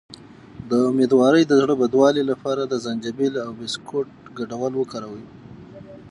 [0.69, 5.25] د امیدوارۍ د زړه بدوالي لپاره د زنجبیل او بسکټ ګډول وکاروئ